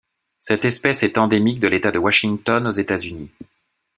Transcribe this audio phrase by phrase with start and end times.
[0.39, 3.29] Cette espèce est endémique de l'État de Washington aux États-Unis.